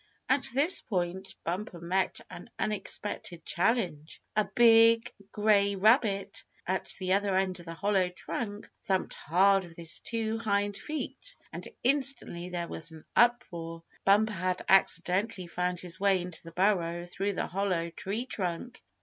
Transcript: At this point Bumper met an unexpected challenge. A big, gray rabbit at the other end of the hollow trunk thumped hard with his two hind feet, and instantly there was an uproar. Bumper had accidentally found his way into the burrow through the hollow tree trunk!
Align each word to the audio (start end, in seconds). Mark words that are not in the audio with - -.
At 0.27 0.49
this 0.51 0.81
point 0.81 1.35
Bumper 1.43 1.79
met 1.79 2.21
an 2.27 2.49
unexpected 2.57 3.45
challenge. 3.45 4.19
A 4.35 4.45
big, 4.45 5.13
gray 5.31 5.75
rabbit 5.75 6.43
at 6.65 6.95
the 6.99 7.13
other 7.13 7.37
end 7.37 7.59
of 7.59 7.67
the 7.67 7.75
hollow 7.75 8.09
trunk 8.09 8.67
thumped 8.83 9.13
hard 9.13 9.63
with 9.63 9.77
his 9.77 9.99
two 9.99 10.39
hind 10.39 10.75
feet, 10.75 11.35
and 11.53 11.67
instantly 11.83 12.49
there 12.49 12.67
was 12.67 12.89
an 12.89 13.05
uproar. 13.15 13.83
Bumper 14.03 14.33
had 14.33 14.65
accidentally 14.67 15.45
found 15.45 15.79
his 15.81 15.99
way 15.99 16.19
into 16.19 16.41
the 16.41 16.51
burrow 16.51 17.05
through 17.05 17.33
the 17.33 17.45
hollow 17.45 17.91
tree 17.91 18.25
trunk! 18.25 18.81